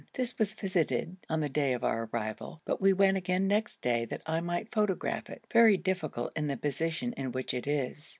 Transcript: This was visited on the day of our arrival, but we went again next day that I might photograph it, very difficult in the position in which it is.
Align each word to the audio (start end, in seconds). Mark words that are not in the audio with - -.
This 0.15 0.39
was 0.39 0.55
visited 0.55 1.17
on 1.29 1.41
the 1.41 1.47
day 1.47 1.73
of 1.73 1.83
our 1.83 2.09
arrival, 2.11 2.63
but 2.65 2.81
we 2.81 2.91
went 2.91 3.17
again 3.17 3.47
next 3.47 3.81
day 3.81 4.03
that 4.05 4.23
I 4.25 4.39
might 4.41 4.71
photograph 4.73 5.29
it, 5.29 5.45
very 5.53 5.77
difficult 5.77 6.33
in 6.35 6.47
the 6.47 6.57
position 6.57 7.13
in 7.13 7.31
which 7.31 7.53
it 7.53 7.67
is. 7.67 8.09